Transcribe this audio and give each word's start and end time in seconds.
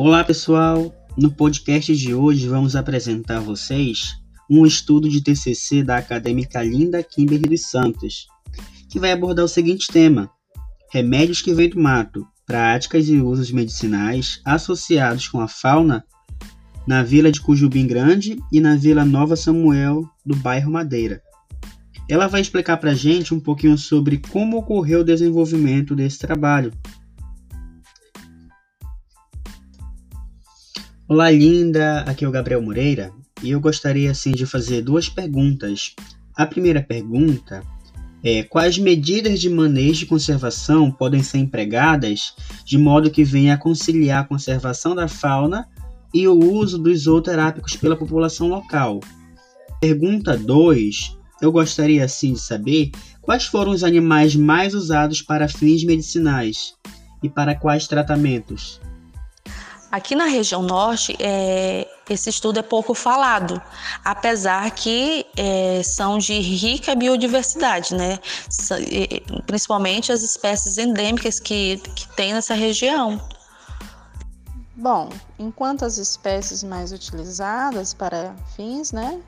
Olá 0.00 0.22
pessoal, 0.22 0.94
no 1.16 1.28
podcast 1.28 1.96
de 1.96 2.14
hoje 2.14 2.46
vamos 2.46 2.76
apresentar 2.76 3.38
a 3.38 3.40
vocês 3.40 4.14
um 4.48 4.64
estudo 4.64 5.08
de 5.08 5.20
TCC 5.20 5.82
da 5.82 5.96
acadêmica 5.96 6.62
Linda 6.62 7.02
Kimberly 7.02 7.48
dos 7.48 7.62
Santos, 7.62 8.28
que 8.88 9.00
vai 9.00 9.10
abordar 9.10 9.44
o 9.44 9.48
seguinte 9.48 9.88
tema: 9.88 10.30
remédios 10.92 11.42
que 11.42 11.52
vêm 11.52 11.70
do 11.70 11.80
mato, 11.80 12.24
práticas 12.46 13.08
e 13.08 13.16
usos 13.16 13.50
medicinais 13.50 14.40
associados 14.44 15.26
com 15.26 15.40
a 15.40 15.48
fauna 15.48 16.04
na 16.86 17.02
vila 17.02 17.32
de 17.32 17.40
Cujubim 17.40 17.88
Grande 17.88 18.38
e 18.52 18.60
na 18.60 18.76
vila 18.76 19.04
Nova 19.04 19.34
Samuel 19.34 20.08
do 20.24 20.36
bairro 20.36 20.70
Madeira. 20.70 21.20
Ela 22.08 22.28
vai 22.28 22.40
explicar 22.40 22.76
para 22.76 22.94
gente 22.94 23.34
um 23.34 23.40
pouquinho 23.40 23.76
sobre 23.76 24.18
como 24.18 24.58
ocorreu 24.58 25.00
o 25.00 25.04
desenvolvimento 25.04 25.96
desse 25.96 26.20
trabalho 26.20 26.72
Olá, 31.10 31.30
linda! 31.30 32.02
Aqui 32.02 32.22
é 32.22 32.28
o 32.28 32.30
Gabriel 32.30 32.60
Moreira 32.60 33.10
e 33.42 33.50
eu 33.50 33.58
gostaria 33.58 34.10
assim 34.10 34.32
de 34.32 34.44
fazer 34.44 34.82
duas 34.82 35.08
perguntas. 35.08 35.94
A 36.36 36.44
primeira 36.44 36.82
pergunta 36.82 37.62
é: 38.22 38.42
quais 38.42 38.76
medidas 38.76 39.40
de 39.40 39.48
manejo 39.48 40.04
e 40.04 40.06
conservação 40.06 40.90
podem 40.90 41.22
ser 41.22 41.38
empregadas 41.38 42.34
de 42.62 42.76
modo 42.76 43.10
que 43.10 43.24
venha 43.24 43.54
a 43.54 43.56
conciliar 43.56 44.20
a 44.20 44.28
conservação 44.28 44.94
da 44.94 45.08
fauna 45.08 45.66
e 46.12 46.28
o 46.28 46.38
uso 46.38 46.76
dos 46.76 47.04
zooterápicos 47.04 47.74
pela 47.74 47.96
população 47.96 48.46
local? 48.46 49.00
Pergunta 49.80 50.36
2: 50.36 51.16
eu 51.40 51.50
gostaria 51.50 52.04
assim 52.04 52.34
de 52.34 52.40
saber 52.40 52.90
quais 53.22 53.46
foram 53.46 53.72
os 53.72 53.82
animais 53.82 54.36
mais 54.36 54.74
usados 54.74 55.22
para 55.22 55.48
fins 55.48 55.82
medicinais 55.84 56.74
e 57.22 57.30
para 57.30 57.54
quais 57.54 57.88
tratamentos? 57.88 58.78
Aqui 59.90 60.14
na 60.14 60.26
região 60.26 60.62
norte, 60.62 61.16
é, 61.18 61.88
esse 62.10 62.28
estudo 62.28 62.58
é 62.58 62.62
pouco 62.62 62.92
falado, 62.92 63.60
apesar 64.04 64.70
que 64.70 65.24
é, 65.34 65.82
são 65.82 66.18
de 66.18 66.38
rica 66.38 66.94
biodiversidade, 66.94 67.94
né? 67.94 68.18
principalmente 69.46 70.12
as 70.12 70.22
espécies 70.22 70.76
endêmicas 70.76 71.40
que, 71.40 71.78
que 71.94 72.06
tem 72.08 72.34
nessa 72.34 72.54
região. 72.54 73.18
Bom, 74.76 75.08
enquanto 75.38 75.84
as 75.84 75.96
espécies 75.96 76.62
mais 76.62 76.92
utilizadas 76.92 77.94
para 77.94 78.34
fins 78.54 78.92
né, 78.92 79.20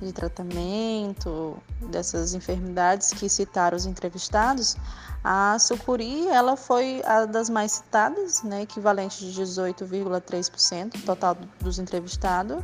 de 0.00 0.12
tratamento 0.12 1.56
dessas 1.90 2.34
enfermidades 2.34 3.12
que 3.12 3.28
citaram 3.28 3.76
os 3.76 3.86
entrevistados, 3.86 4.76
a 5.24 5.58
sucuri 5.58 6.28
ela 6.28 6.56
foi 6.56 7.02
a 7.04 7.24
das 7.24 7.48
mais 7.48 7.72
citadas, 7.72 8.42
né, 8.42 8.62
equivalente 8.62 9.24
de 9.24 9.40
18,3% 9.40 11.04
total 11.04 11.36
dos 11.60 11.78
entrevistados, 11.78 12.62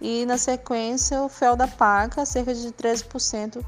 e 0.00 0.26
na 0.26 0.36
sequência 0.36 1.22
o 1.22 1.28
fel 1.28 1.56
da 1.56 1.68
paca, 1.68 2.26
cerca 2.26 2.54
de 2.54 2.72
13% 2.72 3.64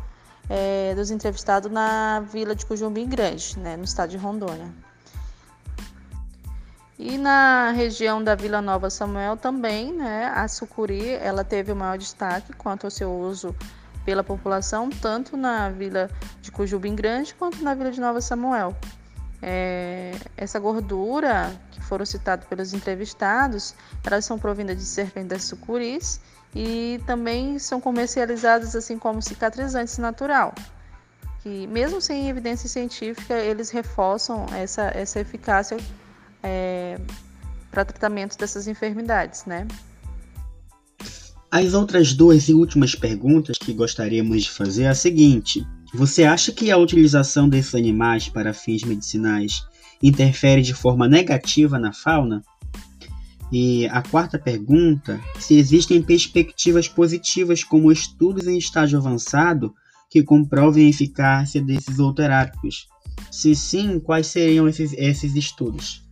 é, 0.51 0.95
dos 0.95 1.11
entrevistados 1.11 1.71
na 1.71 2.21
vila 2.21 2.55
de 2.55 2.67
Cujumbim 2.67 3.09
Grande, 3.09 3.59
né, 3.59 3.77
no 3.77 3.85
estado 3.85 4.11
de 4.11 4.17
Rondônia. 4.17 4.73
E 6.99 7.19
na 7.19 7.73
região 7.73 8.25
da 8.25 8.35
Vila 8.35 8.63
Nova 8.63 8.89
Samuel 8.89 9.37
também, 9.37 9.93
né, 9.93 10.33
a 10.35 10.49
sucuri 10.49 11.11
ela 11.11 11.45
teve 11.45 11.71
o 11.71 11.77
maior 11.77 11.99
destaque 11.99 12.55
quanto 12.55 12.85
ao 12.85 12.91
seu 12.91 13.13
uso 13.13 13.55
pela 14.05 14.25
população, 14.25 14.89
tanto 14.89 15.37
na 15.37 15.69
vila 15.69 16.09
de 16.41 16.51
Cujubim 16.51 16.95
Grande 16.95 17.35
quanto 17.35 17.63
na 17.63 17.75
vila 17.75 17.91
de 17.91 18.01
Nova 18.01 18.21
Samuel. 18.21 18.75
É, 19.43 20.13
essa 20.37 20.59
gordura 20.59 21.55
que 21.71 21.83
foram 21.83 22.07
citadas 22.07 22.47
pelos 22.47 22.73
entrevistados, 22.73 23.75
elas 24.03 24.25
são 24.25 24.39
provindas 24.39 24.79
de 24.79 24.85
serpentes 24.85 25.29
das 25.29 25.45
sucuris 25.45 26.21
e 26.55 26.99
também 27.07 27.59
são 27.59 27.79
comercializadas 27.79 28.75
assim 28.75 28.99
como 28.99 29.21
cicatrizantes 29.21 29.99
natural. 29.99 30.55
Que 31.43 31.67
mesmo 31.67 32.01
sem 32.01 32.31
evidência 32.31 32.69
científica, 32.69 33.35
eles 33.35 33.71
reforçam 33.71 34.47
essa, 34.55 34.91
essa 34.95 35.21
eficácia 35.21 35.77
é, 36.47 36.99
para 37.71 37.85
tratamento 37.85 38.39
dessas 38.39 38.69
enfermidades, 38.69 39.45
né? 39.45 39.67
As 41.51 41.75
outras 41.75 42.13
duas 42.13 42.49
e 42.49 42.55
últimas 42.55 42.95
perguntas 42.95 43.59
que 43.59 43.73
gostaríamos 43.73 44.45
de 44.45 44.51
fazer 44.51 44.85
é 44.85 44.89
a 44.89 44.95
seguinte: 44.95 45.67
você 45.93 46.25
acha 46.25 46.53
que 46.53 46.71
a 46.71 46.77
utilização 46.77 47.49
desses 47.49 47.75
animais 47.75 48.29
para 48.29 48.55
fins 48.55 48.85
medicinais 48.85 49.65
interfere 50.03 50.63
de 50.63 50.75
forma 50.75 51.09
negativa 51.09 51.79
na 51.79 51.93
fauna? 51.93 52.43
E 53.51 53.87
a 53.89 54.03
quarta 54.03 54.39
pergunta: 54.39 55.21
se 55.39 55.55
existem 55.57 56.03
perspectivas 56.03 56.89
positivas 56.89 57.65
como 57.65 57.91
estudos 57.91 58.47
em 58.47 58.59
estágio 58.59 58.99
avançado 58.99 59.75
que 60.11 60.23
comprovem 60.23 60.87
a 60.87 60.91
eficácia 60.91 61.61
desses 61.61 61.97
zooterápicos? 61.97 62.89
Se 63.31 63.55
sim, 63.55 63.99
quais 63.99 64.27
seriam 64.27 64.69
esses, 64.69 64.93
esses 64.93 65.35
estudos? 65.35 66.06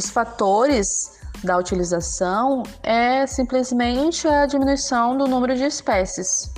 Os 0.00 0.08
fatores 0.08 1.20
da 1.44 1.58
utilização 1.58 2.62
é 2.82 3.26
simplesmente 3.26 4.26
a 4.26 4.46
diminuição 4.46 5.14
do 5.14 5.26
número 5.26 5.54
de 5.54 5.64
espécies. 5.64 6.50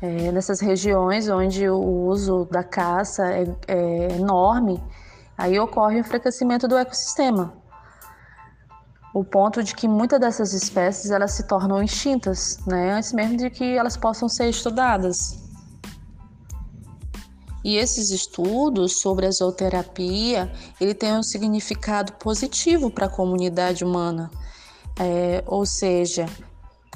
É, 0.00 0.32
nessas 0.32 0.58
regiões 0.58 1.28
onde 1.28 1.68
o 1.68 1.78
uso 2.06 2.48
da 2.50 2.64
caça 2.64 3.22
é, 3.30 3.44
é 3.68 4.16
enorme, 4.16 4.82
aí 5.36 5.60
ocorre 5.60 5.96
o 5.96 6.00
enfraquecimento 6.00 6.66
do 6.66 6.78
ecossistema. 6.78 7.52
O 9.12 9.22
ponto 9.22 9.62
de 9.62 9.74
que 9.74 9.86
muitas 9.86 10.18
dessas 10.18 10.54
espécies 10.54 11.10
elas 11.10 11.32
se 11.32 11.46
tornam 11.46 11.82
extintas, 11.82 12.56
né, 12.66 12.94
antes 12.94 13.12
mesmo 13.12 13.36
de 13.36 13.50
que 13.50 13.76
elas 13.76 13.94
possam 13.94 14.26
ser 14.26 14.48
estudadas. 14.48 15.41
E 17.64 17.76
esses 17.76 18.10
estudos 18.10 19.00
sobre 19.00 19.26
a 19.26 19.30
zooterapia, 19.30 20.52
ele 20.80 20.94
tem 20.94 21.12
um 21.12 21.22
significado 21.22 22.12
positivo 22.14 22.90
para 22.90 23.06
a 23.06 23.08
comunidade 23.08 23.84
humana, 23.84 24.30
é, 24.98 25.44
ou 25.46 25.64
seja, 25.64 26.26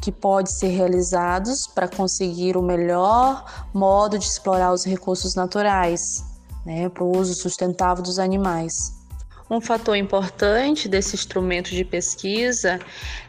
que 0.02 0.10
pode 0.10 0.52
ser 0.52 0.68
realizados 0.68 1.66
para 1.66 1.88
conseguir 1.88 2.56
o 2.56 2.62
melhor 2.62 3.68
modo 3.72 4.18
de 4.18 4.24
explorar 4.24 4.72
os 4.72 4.84
recursos 4.84 5.34
naturais, 5.34 6.24
né, 6.64 6.88
para 6.88 7.04
o 7.04 7.16
uso 7.16 7.34
sustentável 7.34 8.02
dos 8.02 8.18
animais. 8.18 8.92
Um 9.48 9.60
fator 9.60 9.96
importante 9.96 10.88
desse 10.88 11.14
instrumento 11.14 11.70
de 11.70 11.84
pesquisa 11.84 12.80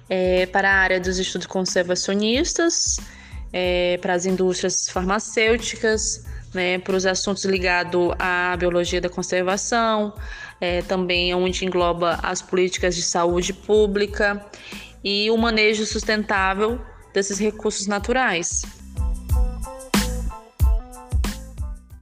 é 0.09 0.47
para 0.47 0.69
a 0.69 0.73
área 0.73 0.99
dos 0.99 1.19
estudos 1.19 1.45
conservacionistas, 1.45 2.97
é, 3.53 3.97
para 3.97 4.13
as 4.13 4.25
indústrias 4.25 4.89
farmacêuticas, 4.89 6.23
né, 6.53 6.79
para 6.79 6.95
os 6.95 7.05
assuntos 7.05 7.45
ligados 7.45 8.13
à 8.19 8.55
biologia 8.57 9.01
da 9.01 9.09
conservação, 9.09 10.13
é, 10.59 10.81
também 10.81 11.33
onde 11.33 11.65
engloba 11.65 12.19
as 12.23 12.41
políticas 12.41 12.95
de 12.95 13.01
saúde 13.01 13.53
pública 13.53 14.45
e 15.03 15.29
o 15.29 15.37
manejo 15.37 15.85
sustentável 15.85 16.79
desses 17.13 17.37
recursos 17.39 17.87
naturais. 17.87 18.63